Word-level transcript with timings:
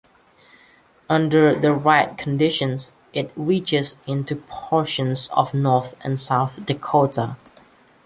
Under 1.11 1.53
the 1.53 1.73
right 1.73 2.17
conditions, 2.17 2.93
it 3.13 3.31
reaches 3.35 3.97
into 4.07 4.37
portions 4.47 5.29
of 5.31 5.53
North 5.53 5.93
and 6.03 6.19
South 6.19 6.65
Dakota. 6.65 7.35